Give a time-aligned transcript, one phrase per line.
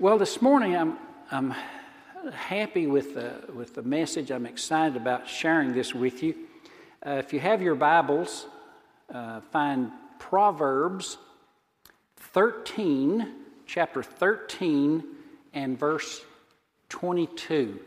[0.00, 0.96] Well, this morning I'm,
[1.30, 1.54] I'm
[2.32, 4.30] happy with the, with the message.
[4.30, 6.34] I'm excited about sharing this with you.
[7.06, 8.46] Uh, if you have your Bibles,
[9.12, 11.18] uh, find Proverbs
[12.16, 13.30] 13,
[13.66, 15.04] chapter 13,
[15.52, 16.22] and verse
[16.88, 17.78] 22.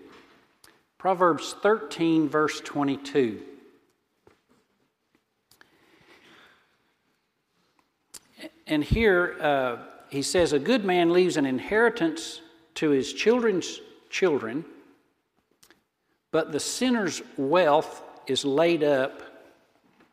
[0.99, 3.41] Proverbs 13, verse 22.
[8.67, 9.77] And here uh,
[10.13, 12.39] he says, A good man leaves an inheritance
[12.75, 13.81] to his children's
[14.11, 14.63] children,
[16.29, 19.23] but the sinner's wealth is laid up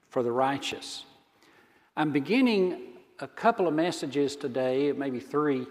[0.09, 1.05] for the righteous.
[1.99, 2.81] I'm beginning
[3.19, 5.67] a couple of messages today, maybe three,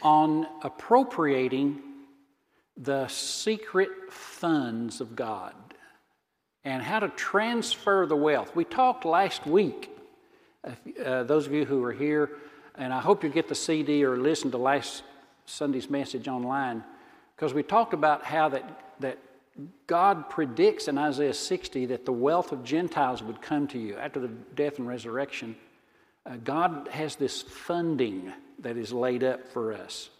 [0.00, 1.82] on appropriating
[2.78, 5.52] the secret funds of God
[6.64, 8.56] and how to transfer the wealth.
[8.56, 9.90] We talked last week,
[10.64, 12.30] uh, those of you who were here,
[12.78, 15.02] and I hope you get the CD or listen to last
[15.46, 16.84] Sunday's message online,
[17.34, 19.18] because we talked about how that, that
[19.86, 24.20] God predicts in Isaiah 60 that the wealth of Gentiles would come to you after
[24.20, 25.56] the death and resurrection.
[26.24, 30.10] Uh, God has this funding that is laid up for us.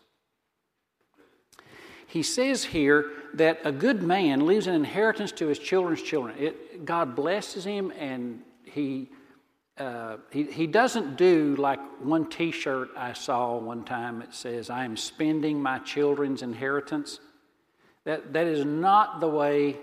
[2.07, 6.37] He says here that a good man leaves an inheritance to his children's children.
[6.39, 9.11] It, God blesses him and he,
[9.79, 14.71] uh, he, he doesn't do like one t shirt I saw one time that says,
[14.71, 17.21] I am spending my children's inheritance.
[18.05, 19.77] That, that is not the way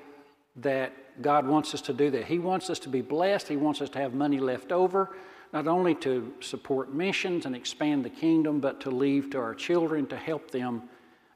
[0.57, 2.25] that God wants us to do that.
[2.25, 5.15] He wants us to be blessed, He wants us to have money left over,
[5.51, 10.07] not only to support missions and expand the kingdom, but to leave to our children
[10.07, 10.83] to help them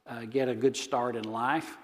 [0.08, 1.78] uh, get a good start in life.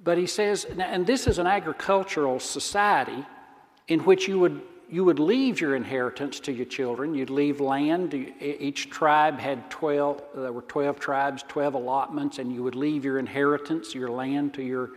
[0.00, 3.24] But he says, and this is an agricultural society
[3.88, 4.60] in which you would,
[4.94, 7.16] you would leave your inheritance to your children.
[7.16, 8.14] You'd leave land.
[8.40, 13.18] Each tribe had 12, there were 12 tribes, 12 allotments, and you would leave your
[13.18, 14.90] inheritance, your land, to your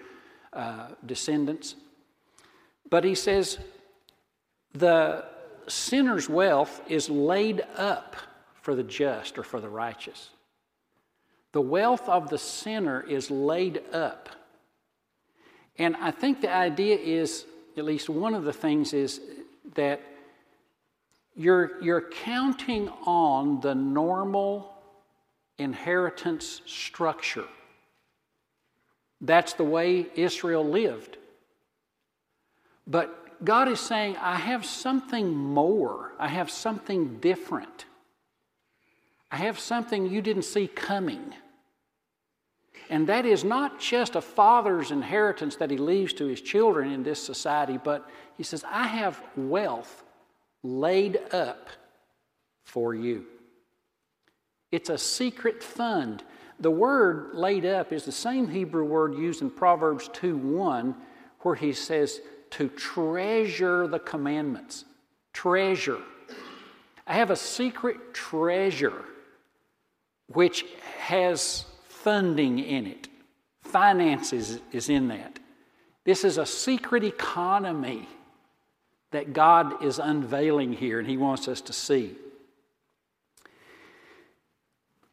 [0.54, 1.74] uh, descendants.
[2.92, 3.58] But he says,
[4.72, 5.26] the
[5.68, 8.16] sinner's wealth is laid up
[8.62, 10.30] for the just or for the righteous.
[11.54, 14.30] The wealth of the sinner is laid up.
[15.80, 19.22] And I think the idea is, at least one of the things is
[19.76, 20.02] that
[21.36, 24.74] you're, you're counting on the normal
[25.58, 27.46] inheritance structure.
[29.22, 31.18] That's the way Israel lived.
[32.86, 37.86] But God is saying, I have something more, I have something different.
[39.30, 41.34] I have something you didn't see coming.
[42.90, 47.04] And that is not just a father's inheritance that he leaves to his children in
[47.04, 50.04] this society, but he says, I have wealth
[50.64, 51.70] laid up
[52.66, 53.26] for you.
[54.72, 56.24] It's a secret fund.
[56.60, 60.96] The word laid up is the same Hebrew word used in Proverbs 2 1,
[61.42, 62.20] where he says
[62.52, 64.86] to treasure the commandments.
[65.34, 66.02] Treasure.
[67.06, 69.06] I have a secret treasure
[70.28, 70.66] which
[70.98, 71.66] has
[72.08, 73.10] funding in it,
[73.64, 75.40] finances is in that.
[76.06, 78.08] This is a secret economy
[79.12, 82.16] that God is unveiling here and He wants us to see.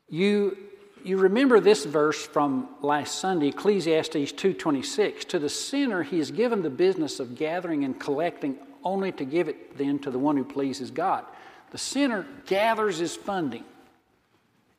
[0.09, 0.57] You,
[1.03, 5.27] you remember this verse from last Sunday, Ecclesiastes 2.26.
[5.31, 9.49] To the sinner he is given the business of gathering and collecting only to give
[9.49, 11.25] it then to the one who pleases God.
[11.73, 13.65] The sinner gathers his funding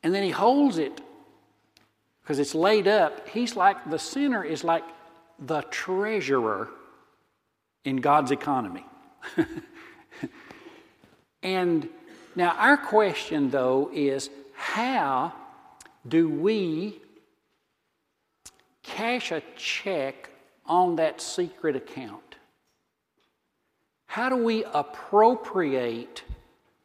[0.02, 1.02] and then he holds it
[2.26, 3.28] because it's laid up.
[3.28, 4.82] He's like, the sinner is like
[5.38, 6.68] the treasurer
[7.84, 8.84] in God's economy.
[11.44, 11.88] and
[12.34, 15.34] now, our question though is how
[16.08, 17.00] do we
[18.82, 20.28] cash a check
[20.66, 22.34] on that secret account?
[24.08, 26.24] How do we appropriate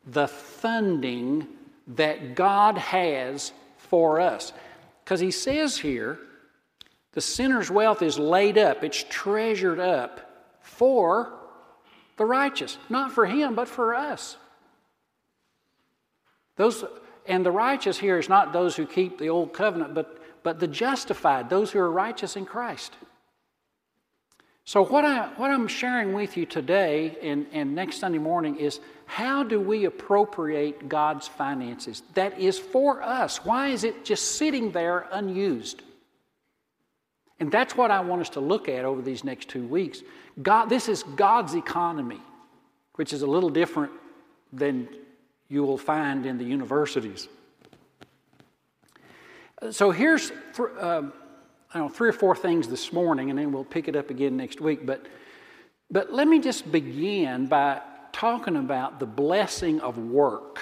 [0.05, 1.47] the funding
[1.87, 4.53] that God has for us.
[5.03, 6.19] Because he says here,
[7.13, 11.33] the sinner's wealth is laid up, it's treasured up for
[12.17, 12.77] the righteous.
[12.89, 14.37] Not for him, but for us.
[16.55, 16.85] Those,
[17.25, 20.67] and the righteous here is not those who keep the old covenant, but, but the
[20.67, 22.93] justified, those who are righteous in Christ.
[24.71, 28.79] So, what, I, what I'm sharing with you today and, and next Sunday morning is
[29.05, 33.43] how do we appropriate God's finances that is for us?
[33.43, 35.81] Why is it just sitting there unused?
[37.41, 40.03] And that's what I want us to look at over these next two weeks.
[40.41, 42.21] God, this is God's economy,
[42.95, 43.91] which is a little different
[44.53, 44.87] than
[45.49, 47.27] you will find in the universities.
[49.71, 50.31] So here's
[50.79, 51.09] uh,
[51.73, 54.09] I don't know, three or four things this morning, and then we'll pick it up
[54.09, 54.85] again next week.
[54.85, 55.05] But,
[55.89, 57.81] but let me just begin by
[58.11, 60.59] talking about the blessing of work.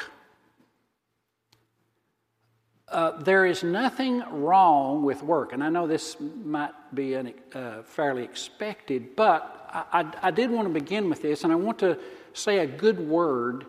[2.87, 7.81] Uh, there is nothing wrong with work, and I know this might be an, uh,
[7.81, 11.79] fairly expected, but I, I, I did want to begin with this, and I want
[11.79, 11.97] to
[12.33, 13.65] say a good word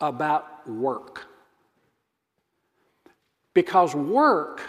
[0.00, 1.26] about work.
[3.54, 4.62] Because work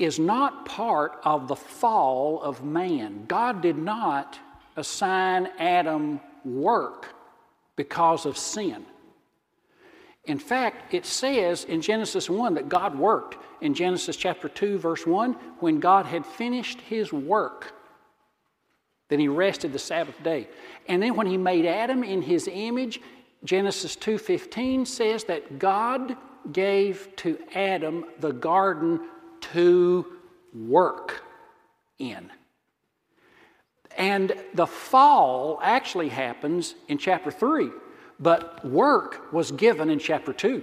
[0.00, 3.26] is not part of the fall of man.
[3.28, 4.38] God did not
[4.76, 7.14] assign Adam work
[7.76, 8.86] because of sin.
[10.24, 13.36] In fact, it says in Genesis 1 that God worked.
[13.60, 17.74] In Genesis chapter 2, verse 1, when God had finished his work,
[19.08, 20.48] then he rested the Sabbath day.
[20.88, 23.02] And then when he made Adam in his image,
[23.44, 26.16] Genesis 2:15 says that God
[26.52, 29.00] gave to Adam the garden
[29.52, 30.06] to
[30.54, 31.22] work
[31.98, 32.30] in.
[33.96, 37.70] And the fall actually happens in chapter 3,
[38.18, 40.62] but work was given in chapter 2.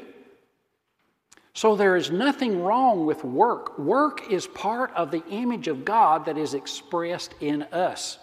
[1.54, 3.80] So there is nothing wrong with work.
[3.80, 8.20] Work is part of the image of God that is expressed in us.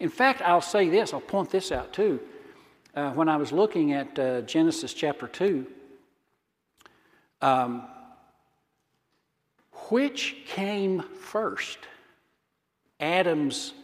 [0.00, 2.18] In fact, I'll say this, I'll point this out too.
[2.94, 5.64] Uh, when I was looking at uh, Genesis chapter 2,
[7.40, 7.84] um,
[9.92, 11.78] which came first?
[12.98, 13.74] Adam's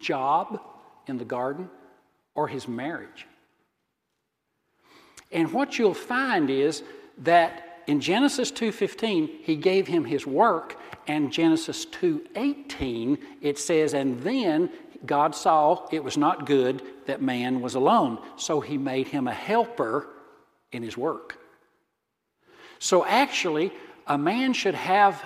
[0.00, 0.60] job
[1.06, 1.70] in the garden
[2.34, 3.24] or his marriage?
[5.30, 6.82] And what you'll find is
[7.18, 14.20] that in Genesis 2:15 he gave him his work and Genesis 2:18 it says and
[14.22, 14.72] then
[15.06, 19.34] God saw it was not good that man was alone so he made him a
[19.34, 20.08] helper
[20.72, 21.38] in his work.
[22.80, 23.70] So actually
[24.08, 25.22] a man should have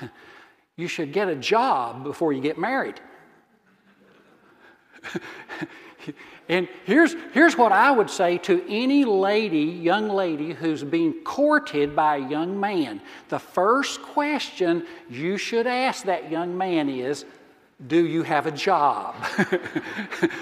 [0.76, 3.00] you should get a job before you get married.
[6.48, 11.94] and here's, here's what I would say to any lady, young lady, who's being courted
[11.94, 13.00] by a young man.
[13.28, 17.24] The first question you should ask that young man is,
[17.86, 19.14] do you have a job?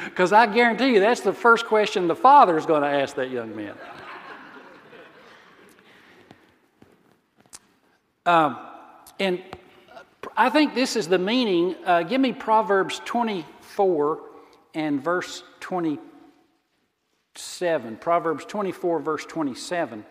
[0.04, 3.30] Because I guarantee you that's the first question the father is going to ask that
[3.30, 3.74] young man.
[8.24, 8.58] Um,
[9.18, 9.42] and
[10.36, 11.74] I think this is the meaning.
[11.84, 14.20] Uh, give me Proverbs 24
[14.74, 17.96] and verse 27.
[17.96, 20.04] Proverbs 24, verse 27.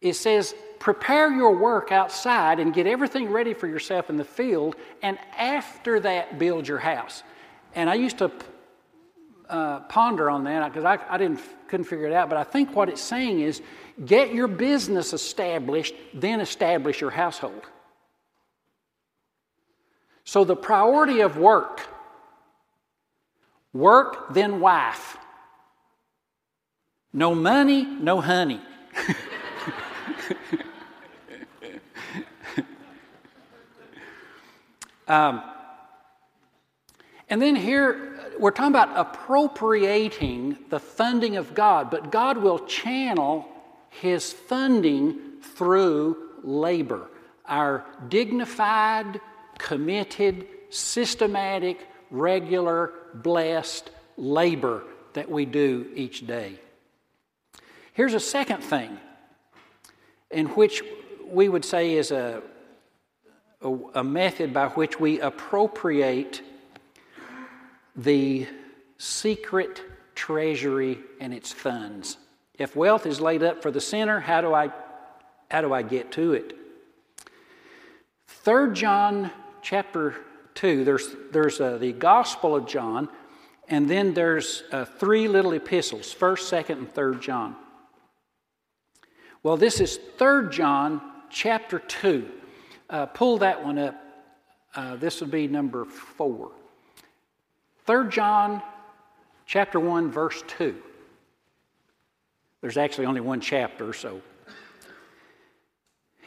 [0.00, 4.76] It says, Prepare your work outside and get everything ready for yourself in the field,
[5.02, 7.22] and after that, build your house.
[7.74, 8.30] And I used to
[9.48, 12.76] uh, ponder on that because I, I didn't, couldn't figure it out, but I think
[12.76, 13.62] what it's saying is
[14.04, 17.62] get your business established, then establish your household.
[20.26, 21.80] So the priority of work
[23.72, 25.16] work, then wife.
[27.12, 28.60] No money, no honey.
[35.08, 35.42] um,
[37.28, 43.46] and then here, we're talking about appropriating the funding of God, but God will channel
[43.90, 47.08] His funding through labor.
[47.46, 49.20] Our dignified,
[49.58, 54.84] committed, systematic, regular, blessed labor
[55.14, 56.58] that we do each day.
[57.92, 58.98] Here's a second thing,
[60.30, 60.82] in which
[61.24, 62.42] we would say is a,
[63.62, 66.42] a, a method by which we appropriate
[67.96, 68.46] the
[68.98, 69.82] secret
[70.14, 72.18] treasury and its funds.
[72.58, 74.70] If wealth is laid up for the sinner, how do I,
[75.50, 76.54] how do I get to it?
[78.26, 79.30] 3 John
[79.66, 80.14] chapter
[80.54, 80.84] 2.
[80.84, 83.08] There's, there's uh, the Gospel of John,
[83.68, 87.56] and then there's uh, three little epistles 1st, 2nd, and 3rd John.
[89.42, 92.30] Well, this is 3rd John chapter 2.
[92.88, 94.00] Uh, pull that one up.
[94.76, 96.52] Uh, this would be number 4.
[97.88, 98.62] 3rd John
[99.46, 100.76] chapter 1, verse 2.
[102.60, 104.22] There's actually only one chapter, so.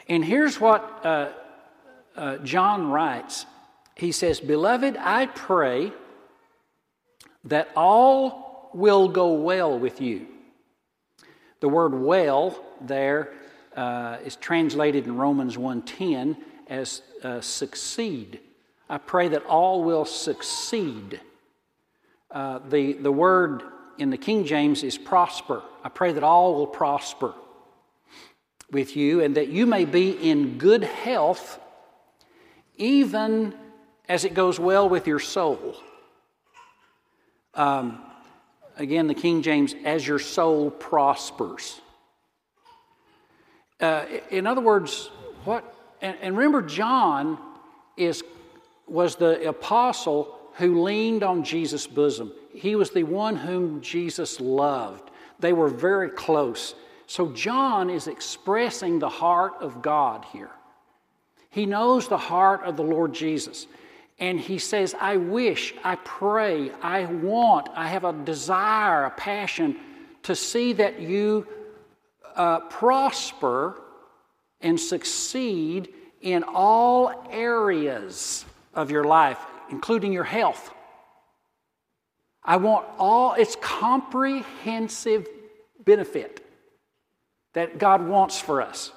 [0.10, 1.06] And here's what
[2.16, 3.46] uh, John writes
[3.96, 5.92] he says, Beloved, I pray
[7.44, 10.28] that all will go well with you.
[11.60, 13.34] The word well there
[13.76, 16.38] uh, is translated in Romans 1.10
[16.68, 18.40] as uh, succeed.
[18.90, 21.20] I pray that all will succeed.
[22.32, 23.64] Uh, the, the word
[23.98, 25.62] in the King James is prosper.
[25.84, 27.34] I pray that all will prosper.
[28.72, 31.60] with you, and that you may be in good health,
[32.80, 33.54] even
[34.08, 35.76] as it goes well with your soul.
[37.54, 38.02] Um,
[38.78, 41.80] again, the King James, as your soul prospers.
[43.80, 45.12] Uh, in other words,
[45.46, 47.38] what, and, and remember, John
[47.96, 48.24] is,
[48.88, 52.32] was the apostle who leaned on Jesus' bosom.
[52.54, 55.12] He was the one whom Jesus loved.
[55.40, 56.76] They were very close.
[57.08, 60.52] So, John is expressing the heart of God here.
[61.50, 63.68] He knows the heart of the Lord Jesus.
[64.20, 69.78] And he says, I wish, I pray, I want, I have a desire, a passion
[70.24, 71.48] to see that you
[72.36, 73.82] uh, prosper
[74.62, 79.40] and succeed in all areas of your life,
[79.70, 80.74] including your health.
[82.44, 85.28] I want all its comprehensive
[85.86, 86.46] benefit
[87.54, 88.92] that God wants for us.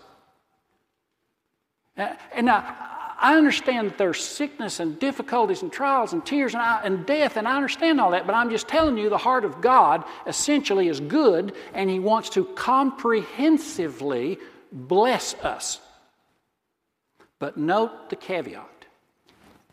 [1.97, 2.77] Uh, and now,
[3.19, 7.37] I understand that there's sickness and difficulties and trials and tears and, I, and death,
[7.37, 10.89] and I understand all that, but I'm just telling you the heart of God essentially
[10.89, 14.39] is good, and He wants to comprehensively
[14.73, 15.81] bless us.
[17.39, 18.67] But note the caveat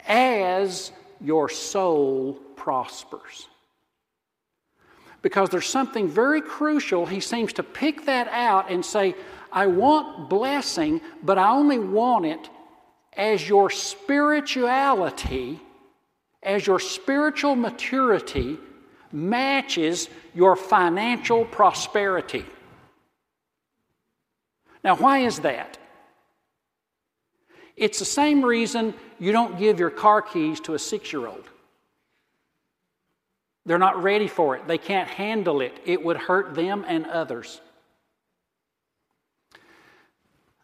[0.05, 3.47] as your soul prospers.
[5.21, 9.15] Because there's something very crucial, he seems to pick that out and say,
[9.51, 12.49] I want blessing, but I only want it
[13.13, 15.59] as your spirituality,
[16.43, 18.57] as your spiritual maturity
[19.11, 22.45] matches your financial prosperity.
[24.83, 25.77] Now, why is that?
[27.75, 31.43] It's the same reason you don't give your car keys to a six year old.
[33.65, 35.73] They're not ready for it, they can't handle it.
[35.85, 37.61] It would hurt them and others.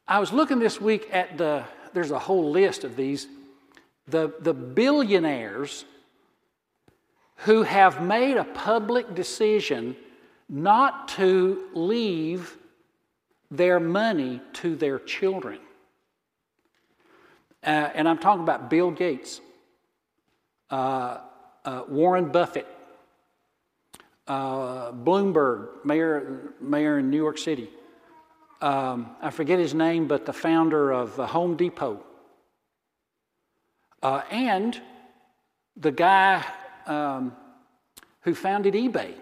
[0.08, 3.28] I was looking this week at the, there's a whole list of these,
[4.08, 5.84] the, the billionaires
[7.38, 9.96] who have made a public decision
[10.48, 12.56] not to leave
[13.50, 15.60] their money to their children.
[17.64, 19.42] Uh, and I'm talking about Bill Gates,
[20.70, 21.18] uh,
[21.66, 22.68] uh, Warren Buffett,
[24.28, 27.70] uh, Bloomberg, mayor, mayor in New York City.
[28.66, 32.04] Um, I forget his name, but the founder of uh, Home Depot.
[34.02, 34.82] Uh, and
[35.78, 36.44] the guy
[36.88, 37.36] um,
[38.22, 39.14] who founded eBay.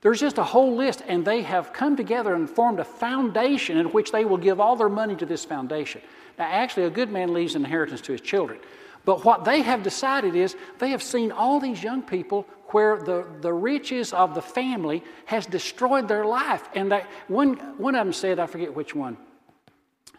[0.00, 3.92] There's just a whole list, and they have come together and formed a foundation in
[3.92, 6.00] which they will give all their money to this foundation.
[6.36, 8.58] Now, actually, a good man leaves an inheritance to his children.
[9.04, 13.26] But what they have decided is they have seen all these young people where the,
[13.40, 16.68] the riches of the family has destroyed their life.
[16.74, 19.16] And they, one, one of them said, I forget which one,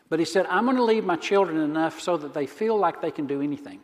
[0.09, 3.01] but he said, I'm going to leave my children enough so that they feel like
[3.01, 3.79] they can do anything.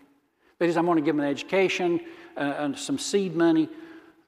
[0.59, 2.01] That is, I'm going to give them an education,
[2.37, 3.69] uh, and some seed money.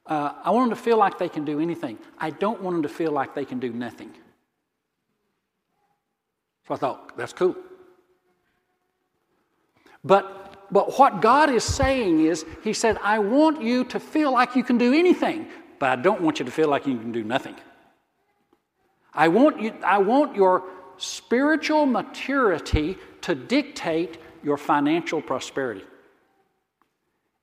[0.06, 1.98] Uh, I want them to feel like they can do anything.
[2.18, 4.12] I don't want them to feel like they can do nothing.
[6.66, 7.56] So I thought, that's cool.
[10.04, 14.54] But, but what God is saying is, He said, I want you to feel like
[14.54, 15.48] you can do anything,
[15.78, 17.56] but I don't want you to feel like you can do nothing.
[19.14, 20.64] I want, you, I want your
[20.98, 25.84] spiritual maturity to dictate your financial prosperity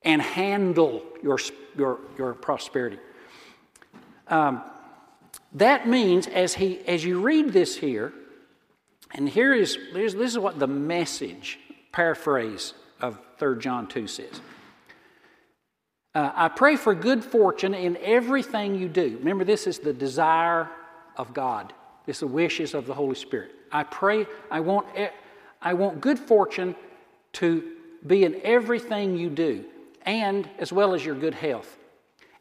[0.02, 1.38] and handle your,
[1.76, 2.98] your, your prosperity.
[4.28, 4.62] Um,
[5.54, 8.12] that means, as, he, as you read this here,
[9.12, 11.58] and here is this is what the message
[11.92, 12.74] paraphrase
[13.38, 14.40] 3 John 2 says.
[16.14, 19.16] Uh, I pray for good fortune in everything you do.
[19.18, 20.70] Remember, this is the desire
[21.16, 21.74] of God.
[22.06, 23.52] It's the wishes of the Holy Spirit.
[23.70, 24.86] I pray, I want,
[25.60, 26.74] I want good fortune
[27.34, 27.72] to
[28.06, 29.64] be in everything you do,
[30.02, 31.76] and as well as your good health,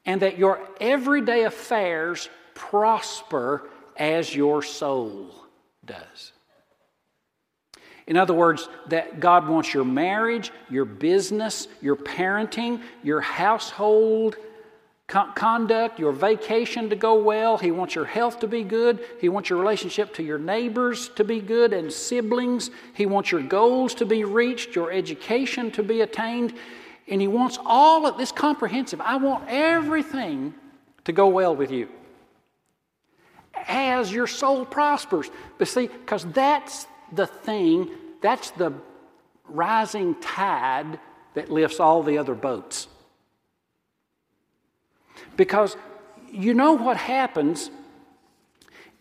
[0.06, 5.36] and that your everyday affairs prosper as your soul
[5.84, 6.32] does.
[8.08, 14.38] In other words, that God wants your marriage, your business, your parenting, your household
[15.08, 17.58] conduct, your vacation to go well.
[17.58, 19.06] He wants your health to be good.
[19.22, 22.72] He wants your relationship to your neighbors to be good and siblings.
[22.94, 26.54] He wants your goals to be reached, your education to be attained.
[27.08, 29.00] And He wants all of this comprehensive.
[29.00, 30.56] I want everything
[31.04, 31.88] to go well with you
[33.68, 35.30] as your soul prospers.
[35.58, 37.90] But see, because that's the thing,
[38.22, 38.74] that's the
[39.48, 41.00] rising tide
[41.34, 42.88] that lifts all the other boats.
[45.38, 45.76] Because
[46.32, 47.70] you know what happens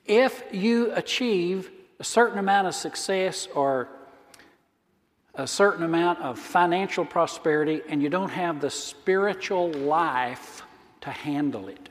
[0.07, 3.89] if you achieve a certain amount of success or
[5.35, 10.63] a certain amount of financial prosperity and you don't have the spiritual life
[11.01, 11.89] to handle it.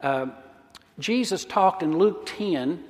[0.00, 0.26] Uh,
[0.98, 2.82] Jesus talked in Luke 10,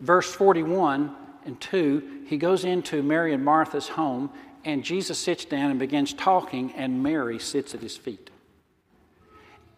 [0.00, 1.14] verse 41
[1.44, 2.24] and 2.
[2.26, 4.30] He goes into Mary and Martha's home,
[4.64, 8.30] and Jesus sits down and begins talking, and Mary sits at his feet.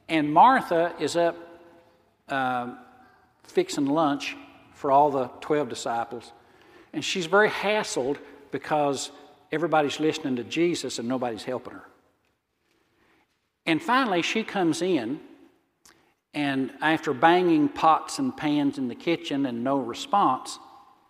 [0.09, 1.37] And Martha is up
[2.29, 2.75] uh,
[3.45, 4.37] fixing lunch
[4.75, 6.33] for all the 12 disciples.
[6.93, 8.19] And she's very hassled
[8.51, 9.11] because
[9.51, 11.85] everybody's listening to Jesus and nobody's helping her.
[13.65, 15.21] And finally, she comes in,
[16.35, 20.59] and after banging pots and pans in the kitchen and no response,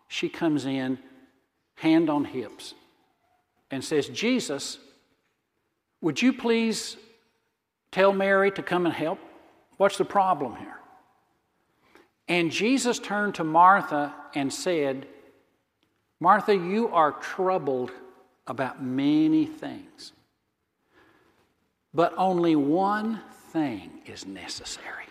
[0.09, 0.99] she comes in,
[1.76, 2.75] hand on hips,
[3.71, 4.79] and says, Jesus,
[6.00, 6.97] would you please
[7.93, 9.21] tell Mary to come and help?
[9.76, 10.76] What's the problem here?
[12.29, 15.07] And Jesus turned to Martha and said,
[16.21, 17.91] Martha, you are troubled
[18.47, 20.12] about many things,
[21.95, 25.02] but only one thing is necessary.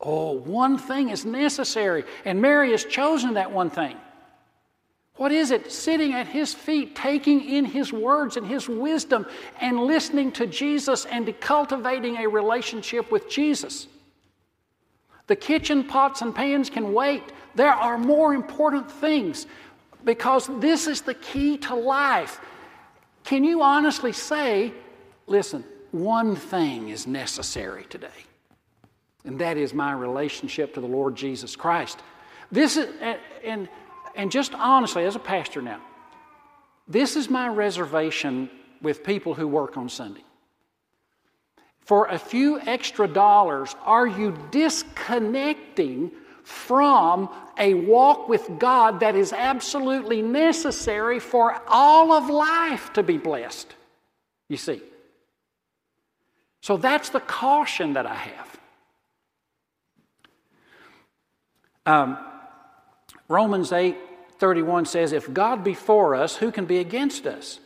[0.00, 3.96] Oh, one thing is necessary, and Mary has chosen that one thing.
[5.16, 5.72] What is it?
[5.72, 9.26] Sitting at his feet, taking in his words and his wisdom,
[9.60, 13.88] and listening to Jesus and cultivating a relationship with Jesus.
[15.26, 17.22] The kitchen pots and pans can wait.
[17.54, 19.46] There are more important things
[20.04, 22.38] because this is the key to life.
[23.24, 24.72] Can you honestly say,
[25.26, 28.08] listen, one thing is necessary today,
[29.26, 31.98] and that is my relationship to the Lord Jesus Christ.
[32.50, 32.88] This is,
[33.44, 33.68] and,
[34.14, 35.80] and just honestly, as a pastor now,
[36.88, 38.48] this is my reservation
[38.80, 40.24] with people who work on Sunday.
[41.80, 46.12] For a few extra dollars, are you disconnecting
[46.46, 47.28] from
[47.58, 53.74] a walk with God that is absolutely necessary for all of life to be blessed.
[54.48, 54.80] You see.
[56.60, 58.55] So that's the caution that I have.
[61.86, 62.18] Um,
[63.28, 63.96] Romans 8
[64.38, 67.58] 31 says, If God be for us, who can be against us?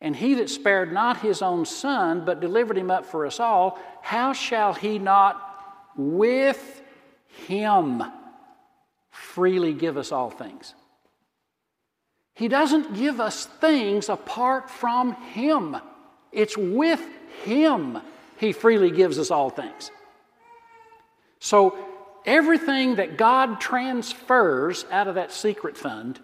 [0.00, 3.78] And he that spared not his own son, but delivered him up for us all,
[4.02, 5.42] how shall he not
[5.96, 6.82] with
[7.46, 8.02] him
[9.10, 10.74] freely give us all things.
[12.34, 15.76] He doesn't give us things apart from Him.
[16.32, 17.02] It's with
[17.44, 17.98] Him
[18.38, 19.90] He freely gives us all things.
[21.40, 21.78] So,
[22.26, 26.20] everything that God transfers out of that secret fund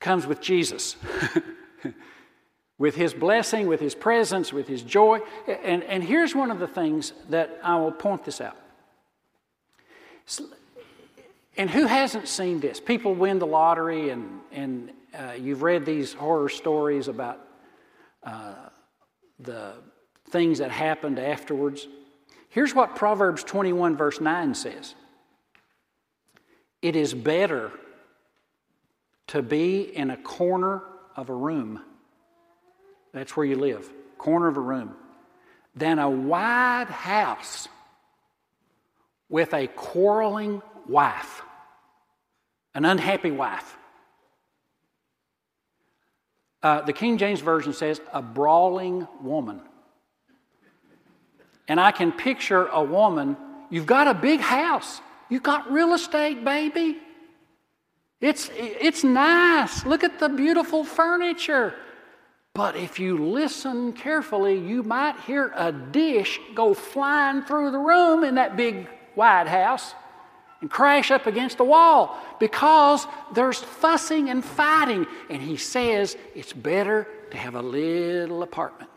[0.00, 0.96] comes with Jesus.
[2.78, 5.20] with His blessing, with His presence, with His joy.
[5.46, 8.56] And, and here's one of the things that I will point this out.
[11.56, 12.80] And who hasn't seen this?
[12.80, 17.40] People win the lottery, and, and uh, you've read these horror stories about
[18.24, 18.54] uh,
[19.38, 19.74] the
[20.30, 21.86] things that happened afterwards.
[22.48, 24.94] Here's what Proverbs 21, verse 9 says
[26.84, 27.72] It is better
[29.28, 30.82] to be in a corner
[31.16, 31.80] of a room,
[33.14, 34.94] that's where you live, corner of a room,
[35.74, 37.68] than a wide house
[39.30, 41.40] with a quarreling wife,
[42.74, 43.78] an unhappy wife.
[46.62, 49.62] Uh, the King James Version says a brawling woman.
[51.66, 53.38] And I can picture a woman,
[53.70, 56.98] you've got a big house, you've got real estate, baby.
[58.20, 59.84] It's, it's nice.
[59.84, 61.74] Look at the beautiful furniture.
[62.54, 68.24] But if you listen carefully, you might hear a dish go flying through the room
[68.24, 69.94] in that big wide house
[70.60, 75.06] and crash up against the wall because there's fussing and fighting.
[75.28, 78.90] And he says it's better to have a little apartment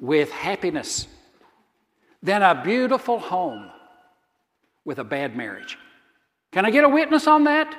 [0.00, 1.08] with happiness
[2.22, 3.70] than a beautiful home
[4.88, 5.78] with a bad marriage.
[6.50, 7.76] Can I get a witness on that?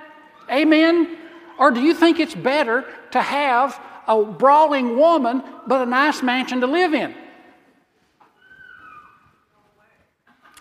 [0.48, 1.17] Amen?
[1.58, 6.62] Or do you think it's better to have a brawling woman but a nice mansion
[6.62, 7.15] to live in?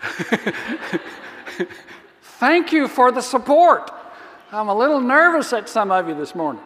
[2.40, 3.90] Thank you for the support.
[4.50, 6.62] I'm a little nervous at some of you this morning.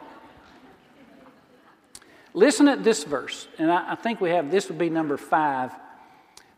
[2.35, 5.73] Listen at this verse, and I, I think we have this would be number five.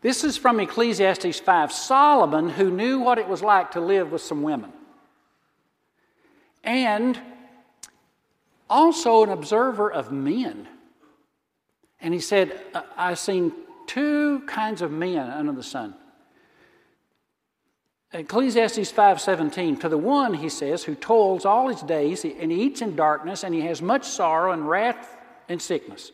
[0.05, 1.71] This is from Ecclesiastes 5.
[1.71, 4.71] Solomon, who knew what it was like to live with some women,
[6.63, 7.19] and
[8.69, 10.67] also an observer of men.
[11.99, 12.61] And he said,
[12.95, 13.51] I've seen
[13.87, 15.95] two kinds of men under the sun
[18.13, 22.95] Ecclesiastes 5:17 to the one he says who toils all his days and eats in
[22.95, 25.17] darkness and he has much sorrow and wrath
[25.49, 26.11] and sickness.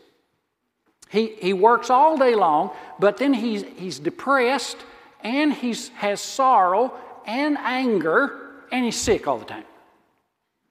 [1.12, 4.78] He, he works all day long, but then he's, he's depressed
[5.21, 6.93] and he has sorrow
[7.26, 9.65] and anger and he's sick all the time.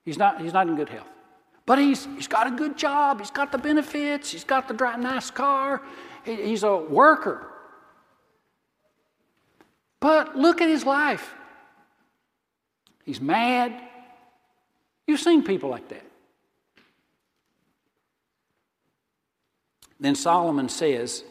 [0.02, 1.06] He's not, he's not in good health.
[1.66, 4.96] But he's, he's got a good job, he's got the benefits, he's got the dry,
[4.96, 5.82] nice car,
[6.24, 7.46] he, he's a worker.
[10.00, 11.34] But look at his life.
[13.04, 13.78] He's mad.
[15.06, 16.09] You've seen people like that.
[20.00, 21.22] Then Solomon says,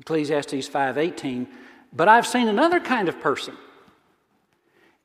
[0.00, 1.46] Ecclesiastes 5:18,
[1.92, 3.56] but I've seen another kind of person.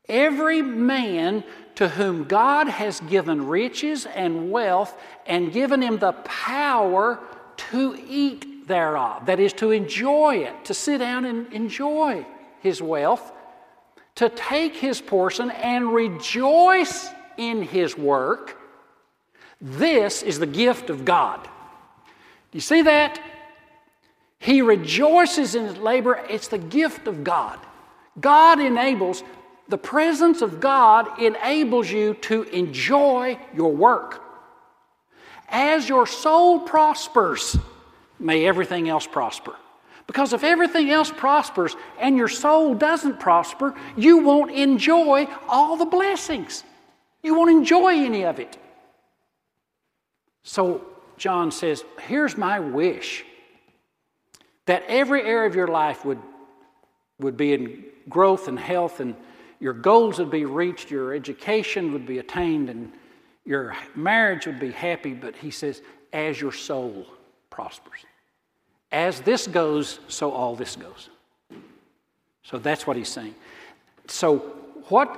[0.10, 1.44] Every man
[1.76, 7.20] to whom God has given riches and wealth and given him the power
[7.72, 12.26] to eat thereof, that is, to enjoy it, to sit down and enjoy
[12.60, 13.32] his wealth,
[14.16, 18.58] to take his portion and rejoice in his work.
[19.60, 21.48] This is the gift of God.
[22.56, 23.20] You see that?
[24.40, 26.26] He rejoices in his labor.
[26.30, 27.60] It's the gift of God.
[28.22, 29.26] God enables,
[29.68, 34.24] the presence of God enables you to enjoy your work.
[35.50, 37.58] As your soul prospers,
[38.20, 39.58] may everything else prosper.
[40.08, 45.84] Because if everything else prospers and your soul doesn't prosper, you won't enjoy all the
[45.84, 46.64] blessings.
[47.22, 48.58] You won't enjoy any of it.
[50.44, 53.26] So John says, Here's my wish
[54.66, 56.20] that every area of your life would,
[57.20, 59.16] would be in growth and health, and
[59.60, 62.92] your goals would be reached, your education would be attained, and
[63.46, 65.14] your marriage would be happy.
[65.14, 67.06] But he says, As your soul
[67.50, 68.06] prospers.
[68.92, 71.10] As this goes, so all this goes.
[72.44, 73.36] So that's what he's saying.
[74.08, 74.38] So,
[74.90, 75.10] what,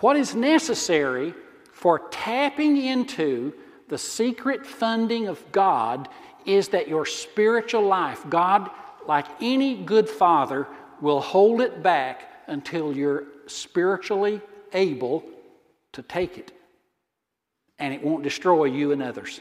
[0.00, 1.34] what is necessary
[1.72, 3.52] for tapping into
[3.88, 6.08] the secret funding of God
[6.44, 8.70] is that your spiritual life, God,
[9.06, 10.66] like any good father,
[11.00, 14.40] will hold it back until you're spiritually
[14.72, 15.24] able
[15.92, 16.52] to take it.
[17.78, 19.40] And it won't destroy you and others.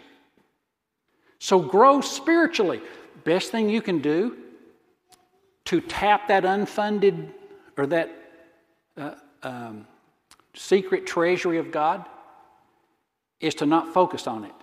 [1.40, 2.82] So grow spiritually
[3.24, 4.38] best thing you can do
[5.66, 7.30] to tap that unfunded
[7.78, 8.10] or that
[8.96, 9.88] uh, um,
[10.54, 12.06] secret treasury of God
[13.40, 14.54] is to not focus on it,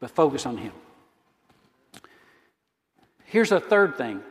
[0.00, 0.72] but focus on Him.
[3.24, 4.22] Here's a third thing,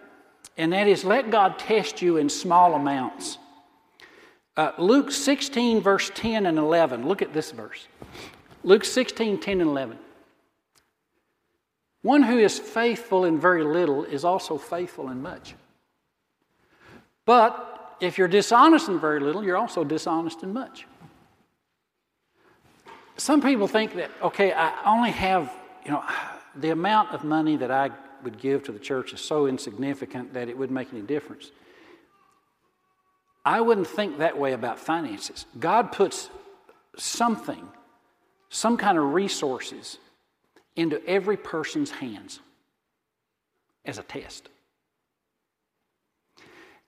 [0.57, 3.37] and that is let God test you in small amounts.
[4.55, 7.07] Uh, Luke 16, verse 10 and 11.
[7.07, 7.87] Look at this verse.
[8.63, 9.99] Luke 16, 10 and 11.
[12.01, 15.53] One who is faithful in very little is also faithful in much.
[17.25, 20.87] But if you're dishonest in very little, you're also dishonest in much.
[23.17, 25.51] Some people think that, okay, I only have,
[25.83, 26.03] you know,
[26.55, 27.89] the amount of money that I
[28.23, 31.51] would give to the church is so insignificant that it wouldn't make any difference.
[33.43, 35.45] I wouldn't think that way about finances.
[35.59, 36.29] God puts
[36.97, 37.67] something,
[38.49, 39.97] some kind of resources
[40.75, 42.39] into every person's hands
[43.85, 44.49] as a test.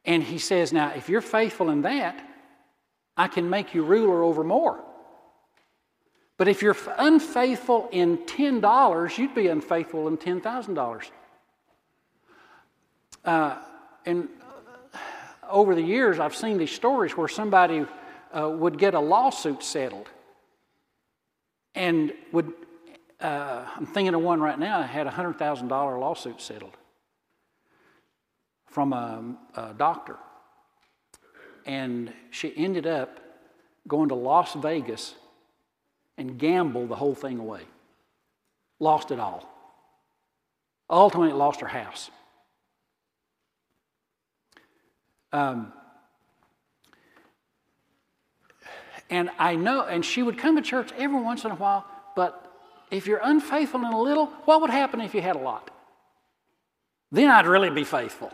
[0.05, 2.23] And he says, Now, if you're faithful in that,
[3.17, 4.83] I can make you ruler over more.
[6.39, 11.09] But if you're unfaithful in $10, you'd be unfaithful in $10,000.
[13.25, 13.57] Uh,
[14.05, 14.29] and
[15.49, 17.85] over the years, I've seen these stories where somebody
[18.31, 20.07] uh, would get a lawsuit settled
[21.75, 22.53] and would
[23.19, 26.77] uh, I'm thinking of one right now, I had a $100,000 lawsuit settled
[28.65, 30.15] from a, a doctor.
[31.65, 33.19] And she ended up
[33.89, 35.15] going to Las Vegas
[36.19, 37.61] and gambled the whole thing away.
[38.79, 39.49] Lost it all.
[40.89, 42.11] Ultimately, lost her house.
[45.31, 45.71] Um,
[49.09, 52.45] and I know, and she would come to church every once in a while, but
[52.91, 55.71] if you're unfaithful in a little, what would happen if you had a lot?
[57.11, 58.31] Then I'd really be faithful.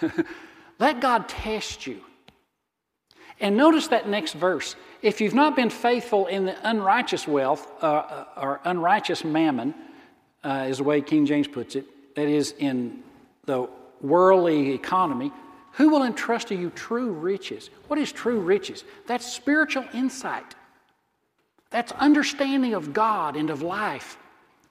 [0.78, 2.00] Let God test you.
[3.40, 4.76] And notice that next verse.
[5.02, 9.74] If you've not been faithful in the unrighteous wealth uh, uh or unrighteous mammon,
[10.44, 13.02] uh, is the way King James puts it, that is in
[13.46, 13.68] the
[14.00, 15.32] worldly economy,
[15.72, 17.70] who will entrust to you true riches?
[17.88, 18.84] What is true riches?
[19.06, 20.54] That's spiritual insight.
[21.70, 24.16] That's understanding of God and of life.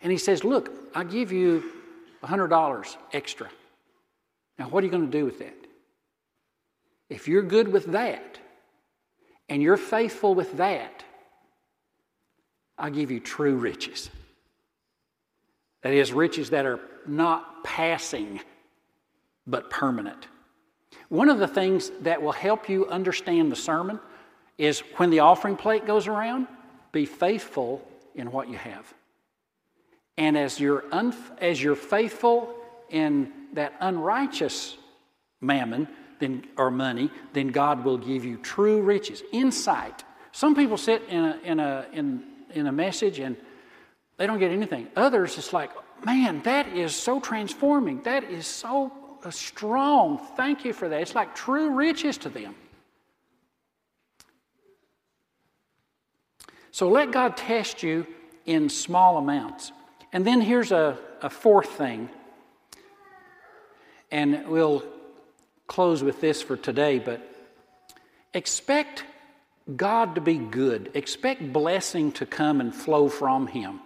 [0.02, 1.64] And he says, Look, I give you
[2.24, 3.50] $100 extra.
[4.58, 5.56] Now, what are you going to do with that?
[7.10, 8.40] If you're good with that,
[9.54, 11.04] and you're faithful with that,
[12.76, 14.10] I'll give you true riches.
[15.84, 18.42] That is, riches that are not passing,
[19.46, 20.28] but permanent.
[21.10, 24.00] One of the things that will help you understand the sermon
[24.58, 26.48] is when the offering plate goes around,
[26.92, 28.92] be faithful in what you have.
[30.18, 32.56] And as you're, un- as you're faithful
[32.90, 34.78] in that unrighteous
[35.42, 35.88] mammon
[36.20, 40.04] then, or money, then God will give you true riches, insight.
[40.32, 42.24] Some people sit in a, in a, in,
[42.54, 43.36] in a message and
[44.18, 44.88] they don't get anything.
[44.96, 45.72] Others, it's like,
[46.06, 48.02] man, that is so transforming.
[48.02, 48.92] That is so
[49.24, 50.20] uh, strong.
[50.36, 51.02] Thank you for that.
[51.02, 52.56] It's like true riches to them.
[56.72, 58.08] So let God test you
[58.46, 59.72] in small amounts.
[60.12, 62.10] And then here's a, a fourth thing.
[64.12, 64.84] And we'll
[65.74, 67.20] close with this for today, but
[68.32, 69.06] expect
[69.76, 70.92] God to be good.
[70.94, 73.80] Expect blessing to come and flow from Him.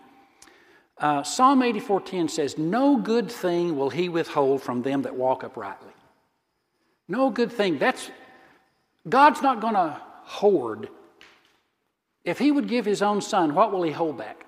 [0.97, 5.93] Uh, Psalm 84:10 says, "No good thing will He withhold from them that walk uprightly."
[7.07, 7.77] No good thing.
[7.77, 8.11] That's
[9.07, 10.89] God's not going to hoard.
[12.25, 14.45] If He would give His own Son, what will He hold back?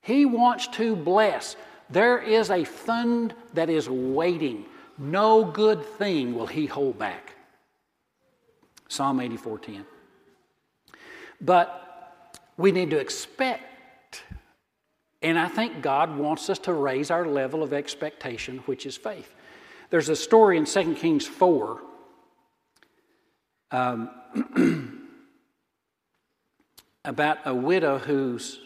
[0.00, 1.56] He wants to bless.
[1.88, 4.66] There is a fund that is waiting.
[5.00, 7.34] No good thing will He hold back.
[8.88, 9.86] Psalm 84:10.
[11.40, 14.24] But we need to expect,
[15.22, 19.34] and I think God wants us to raise our level of expectation, which is faith.
[19.88, 21.80] There's a story in 2 Kings 4
[23.70, 24.10] um,
[27.06, 28.60] about a widow whose,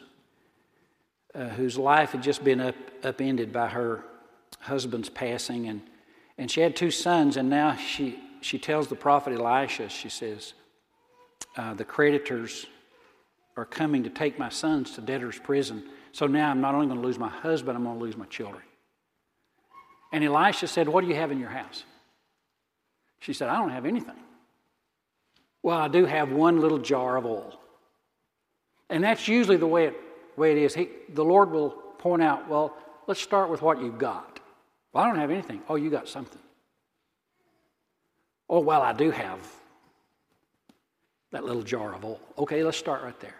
[1.32, 4.04] uh, whose life had just been up, upended by her
[4.58, 5.68] husband's passing.
[5.68, 5.82] And,
[6.38, 10.54] and she had two sons, and now she, she tells the prophet Elisha, she says,
[11.56, 12.66] uh, the creditors
[13.56, 15.84] are coming to take my sons to debtor's prison.
[16.12, 18.26] So now I'm not only going to lose my husband, I'm going to lose my
[18.26, 18.62] children.
[20.12, 21.84] And Elisha said, What do you have in your house?
[23.20, 24.16] She said, I don't have anything.
[25.62, 27.58] Well, I do have one little jar of oil.
[28.90, 29.96] And that's usually the way it,
[30.36, 30.74] way it is.
[30.74, 34.33] He, the Lord will point out, Well, let's start with what you've got.
[34.94, 35.60] Well, I don't have anything.
[35.68, 36.40] Oh, you got something.
[38.48, 39.40] Oh, well, I do have
[41.32, 42.20] that little jar of oil.
[42.38, 43.34] Okay, let's start right there.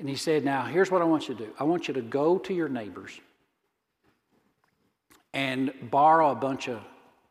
[0.00, 2.02] And he said, Now, here's what I want you to do I want you to
[2.02, 3.20] go to your neighbors
[5.32, 6.80] and borrow a bunch of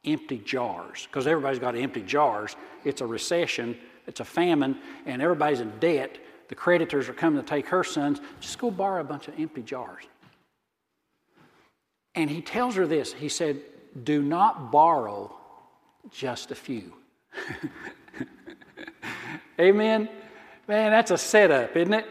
[0.05, 2.55] empty jars, because everybody's got empty jars.
[2.85, 6.17] It's a recession, it's a famine, and everybody's in debt.
[6.47, 8.21] The creditors are coming to take her sons.
[8.39, 10.03] Just go borrow a bunch of empty jars.
[12.15, 13.61] And he tells her this He said,
[14.03, 15.35] Do not borrow
[16.11, 16.93] just a few.
[19.59, 20.09] Amen?
[20.67, 22.05] Man, that's a setup, isn't it?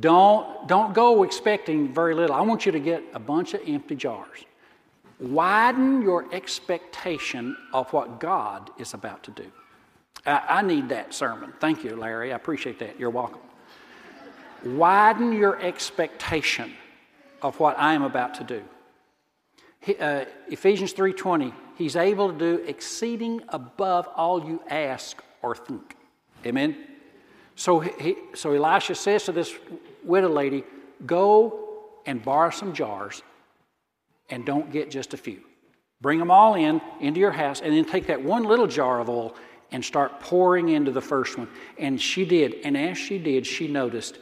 [0.00, 2.34] Don't, don't go expecting very little.
[2.34, 4.44] I want you to get a bunch of empty jars.
[5.20, 9.46] Widen your expectation of what God is about to do.
[10.26, 11.52] I, I need that sermon.
[11.60, 12.32] Thank you, Larry.
[12.32, 12.98] I appreciate that.
[12.98, 13.40] You're welcome.
[14.64, 16.72] Widen your expectation
[17.42, 18.62] of what I am about to do.
[19.82, 25.96] He, uh, Ephesians 3:20, he's able to do exceeding above all you ask or think.
[26.46, 26.76] Amen.
[27.56, 29.54] So, he, so Elisha says to this
[30.04, 30.64] widow lady,
[31.04, 31.68] Go
[32.06, 33.22] and borrow some jars
[34.30, 35.42] and don't get just a few.
[36.00, 39.08] Bring them all in into your house and then take that one little jar of
[39.08, 39.34] oil
[39.72, 41.48] and start pouring into the first one.
[41.76, 42.54] And she did.
[42.64, 44.18] And as she did, she noticed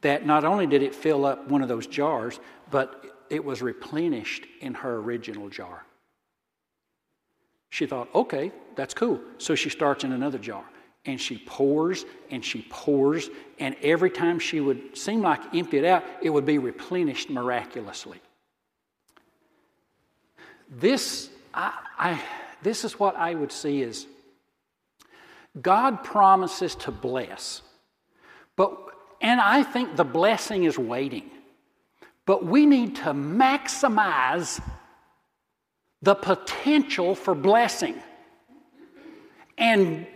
[0.00, 4.46] that not only did it fill up one of those jars, but it was replenished
[4.60, 5.84] in her original jar.
[7.70, 9.20] She thought, okay, that's cool.
[9.38, 10.64] So she starts in another jar
[11.06, 15.84] and she pours and she pours, and every time she would seem like empty it
[15.84, 18.20] out, it would be replenished miraculously.
[20.70, 22.22] This, I, I,
[22.62, 24.06] this is what I would see is
[25.60, 27.62] God promises to bless,
[28.56, 28.78] but
[29.20, 31.30] and I think the blessing is waiting.
[32.26, 34.60] But we need to maximize
[36.02, 37.96] the potential for blessing.
[39.58, 40.06] And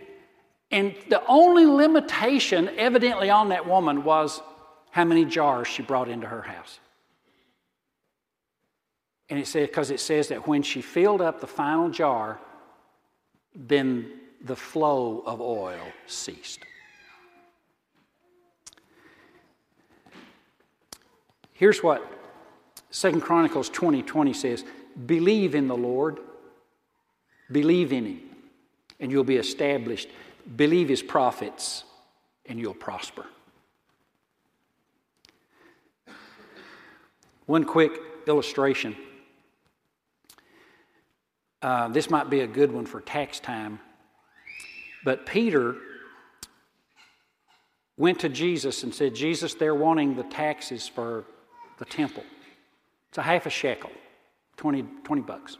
[0.71, 4.39] and the only limitation, evidently, on that woman was
[4.91, 6.79] how many jars she brought into her house.
[9.29, 12.39] And it says, because it says that when she filled up the final jar,
[13.55, 16.59] then the flow of oil ceased.
[21.59, 22.01] Here's what
[22.89, 24.63] Second Chronicles 20 20 says
[25.05, 26.19] Believe in the Lord,
[27.51, 28.21] believe in Him,
[28.97, 30.07] and you'll be established.
[30.55, 31.83] believe his prophets,
[32.45, 33.25] and you'll prosper.
[37.45, 37.91] One quick
[38.25, 38.95] illustration.
[41.61, 43.81] Uh, this might be a good one for tax time.
[45.03, 45.75] But Peter
[47.97, 51.25] went to Jesus and said, Jesus, they're wanting the taxes for
[51.79, 52.23] the temple.
[53.09, 53.89] It's a half a shekel,
[54.57, 55.57] 20, 20 bucks.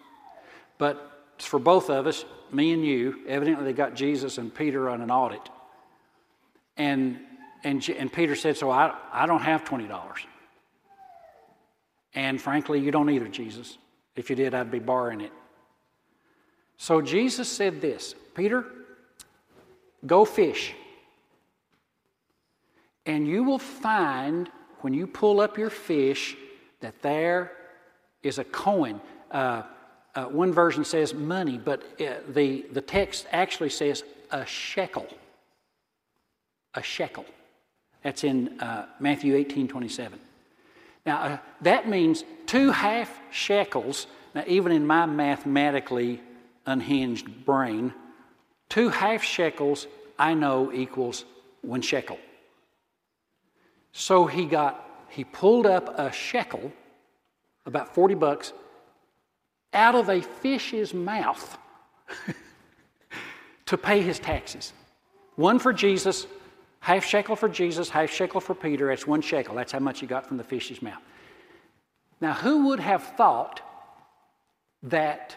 [0.77, 3.21] But it's for both of us, me and you.
[3.27, 5.49] Evidently, they got Jesus and Peter on an audit.
[6.77, 7.19] And,
[7.63, 9.89] and, and Peter said, So I, I don't have $20.
[12.13, 13.77] And frankly, you don't either, Jesus.
[14.15, 15.31] If you did, I'd be borrowing it.
[16.77, 18.65] So Jesus said this Peter,
[20.05, 20.73] go fish.
[23.05, 24.49] And you will find
[24.81, 26.35] when you pull up your fish
[26.81, 27.51] that there
[28.23, 29.01] is a coin.
[29.31, 29.63] Uh,
[30.15, 35.07] uh, one version says money, but uh, the, the text actually says a shekel.
[36.75, 37.25] A shekel.
[38.03, 40.19] That's in uh, Matthew 18 27.
[41.05, 44.07] Now, uh, that means two half shekels.
[44.35, 46.21] Now, even in my mathematically
[46.65, 47.93] unhinged brain,
[48.69, 49.87] two half shekels
[50.17, 51.25] I know equals
[51.61, 52.19] one shekel.
[53.91, 56.71] So he got, he pulled up a shekel,
[57.65, 58.53] about 40 bucks,
[59.73, 61.57] out of a fish's mouth
[63.65, 64.73] to pay his taxes.
[65.35, 66.27] One for Jesus,
[66.79, 68.87] half shekel for Jesus, half shekel for Peter.
[68.87, 69.55] That's one shekel.
[69.55, 71.01] That's how much he got from the fish's mouth.
[72.21, 73.61] Now, who would have thought
[74.83, 75.35] that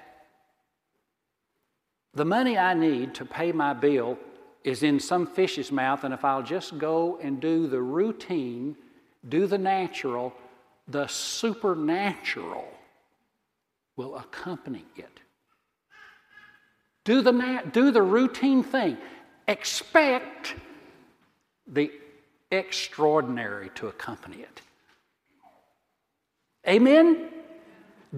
[2.14, 4.18] the money I need to pay my bill
[4.64, 8.76] is in some fish's mouth, and if I'll just go and do the routine,
[9.28, 10.32] do the natural,
[10.88, 12.68] the supernatural
[13.96, 15.20] will accompany it.
[17.04, 18.96] Do the, na- do the routine thing.
[19.48, 20.54] Expect
[21.66, 21.90] the
[22.50, 24.60] extraordinary to accompany it.
[26.68, 27.28] Amen?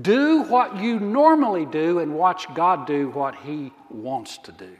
[0.00, 4.76] Do what you normally do and watch God do what He wants to do.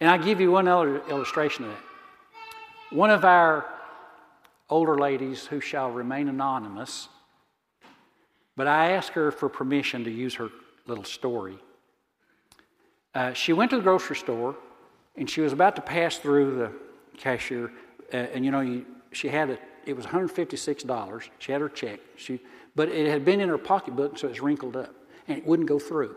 [0.00, 1.80] And I give you one other illustration of that.
[2.90, 3.66] One of our
[4.70, 7.08] older ladies who shall remain anonymous,
[8.56, 10.48] but I asked her for permission to use her
[10.86, 11.58] little story.
[13.14, 14.56] Uh, she went to the grocery store
[15.16, 16.72] and she was about to pass through the
[17.18, 17.72] cashier,
[18.12, 21.28] uh, and you know, you, she had a, it was $156.
[21.38, 21.98] She had her check.
[22.16, 22.40] She,
[22.76, 24.94] but it had been in her pocketbook, so it's wrinkled up,
[25.26, 26.16] and it wouldn't go through.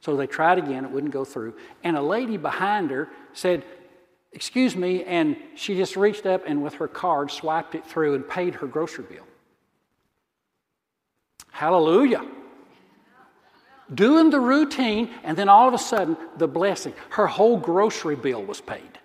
[0.00, 1.54] So they tried again, it wouldn't go through.
[1.82, 3.64] And a lady behind her said,
[4.32, 8.28] Excuse me, and she just reached up and with her card swiped it through and
[8.28, 9.24] paid her grocery bill.
[11.50, 12.22] Hallelujah.
[13.94, 16.92] Doing the routine, and then all of a sudden, the blessing.
[17.10, 18.98] Her whole grocery bill was paid.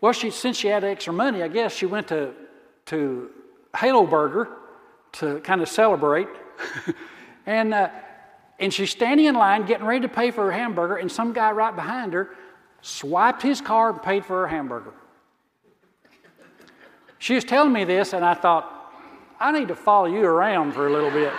[0.00, 2.32] Well, she, since she had extra money, I guess she went to,
[2.86, 3.30] to
[3.76, 4.50] Halo Burger
[5.14, 6.28] to kind of celebrate.
[7.46, 7.88] and, uh,
[8.58, 11.50] and she's standing in line getting ready to pay for her hamburger, and some guy
[11.50, 12.30] right behind her
[12.80, 14.92] swiped his card and paid for her hamburger.
[17.18, 18.92] She was telling me this, and I thought,
[19.38, 21.32] I need to follow you around for a little bit.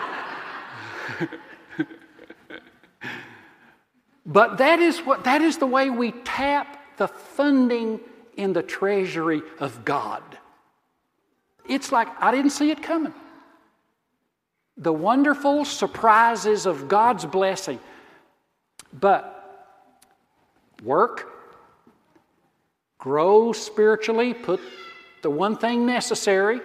[4.25, 7.99] but that is, what, that is the way we tap the funding
[8.37, 10.23] in the treasury of God.
[11.67, 13.13] It's like I didn't see it coming
[14.77, 17.79] the wonderful surprises of God's blessing.
[18.91, 19.39] But
[20.83, 21.29] work,
[22.97, 24.59] grow spiritually, put
[25.21, 26.61] the one thing necessary,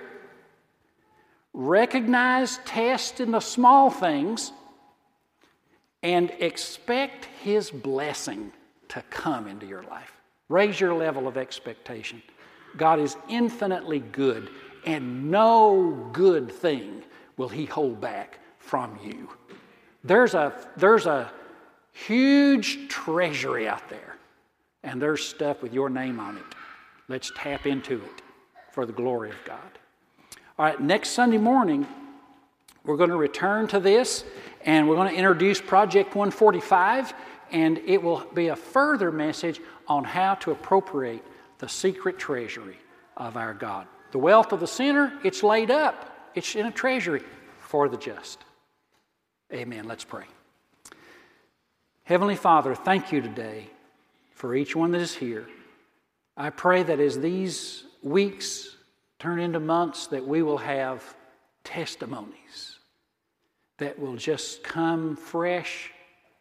[1.52, 4.52] recognize, test in the small things,
[6.02, 8.52] and expect His blessing
[8.88, 10.12] to come into your life.
[10.48, 12.22] Raise your level of expectation.
[12.76, 14.50] God is infinitely good,
[14.86, 17.02] and no good thing
[17.38, 19.30] will He hold back from you.
[20.04, 21.32] There's a, there's a
[21.92, 24.16] huge treasury out there,
[24.82, 26.44] and there's stuff with your name on it.
[27.08, 28.22] Let's tap into it
[28.72, 29.58] for the glory of God.
[30.58, 31.86] All right, next Sunday morning,
[32.84, 34.24] we're going to return to this
[34.62, 37.14] and we're going to introduce Project 145,
[37.52, 41.24] and it will be a further message on how to appropriate
[41.58, 42.76] the secret treasury
[43.16, 43.86] of our God.
[44.10, 46.30] The wealth of the sinner, it's laid up.
[46.34, 47.22] It's in a treasury
[47.68, 48.42] for the just.
[49.52, 49.86] Amen.
[49.86, 50.24] Let's pray.
[52.04, 53.68] Heavenly Father, thank you today
[54.32, 55.46] for each one that is here.
[56.34, 58.74] I pray that as these weeks
[59.18, 61.14] turn into months, that we will have
[61.62, 62.78] testimonies
[63.76, 65.92] that will just come fresh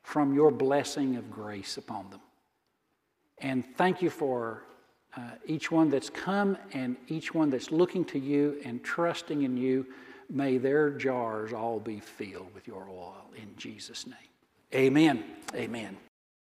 [0.03, 2.21] from your blessing of grace upon them.
[3.39, 4.63] And thank you for
[5.17, 9.57] uh, each one that's come and each one that's looking to you and trusting in
[9.57, 9.85] you.
[10.29, 14.15] May their jars all be filled with your oil in Jesus' name.
[14.73, 15.23] Amen.
[15.55, 15.97] Amen.